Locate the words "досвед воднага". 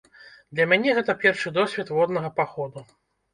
1.59-2.33